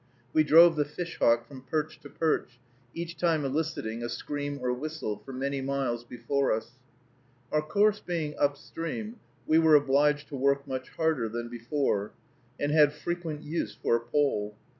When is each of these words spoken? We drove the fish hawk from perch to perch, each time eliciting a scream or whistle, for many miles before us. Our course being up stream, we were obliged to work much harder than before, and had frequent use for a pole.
We 0.33 0.43
drove 0.43 0.77
the 0.77 0.83
fish 0.83 1.19
hawk 1.19 1.47
from 1.47 1.61
perch 1.61 1.99
to 1.99 2.09
perch, 2.09 2.59
each 2.95 3.17
time 3.17 3.45
eliciting 3.45 4.01
a 4.01 4.09
scream 4.09 4.57
or 4.59 4.73
whistle, 4.73 5.21
for 5.23 5.31
many 5.31 5.61
miles 5.61 6.03
before 6.03 6.51
us. 6.51 6.71
Our 7.51 7.61
course 7.61 7.99
being 7.99 8.35
up 8.39 8.57
stream, 8.57 9.17
we 9.45 9.59
were 9.59 9.75
obliged 9.75 10.27
to 10.29 10.35
work 10.35 10.65
much 10.67 10.89
harder 10.89 11.29
than 11.29 11.49
before, 11.49 12.13
and 12.59 12.71
had 12.71 12.93
frequent 12.93 13.43
use 13.43 13.75
for 13.75 13.95
a 13.95 13.99
pole. 14.01 14.55